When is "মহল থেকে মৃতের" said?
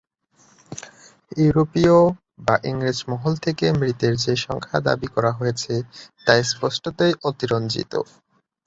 3.09-4.13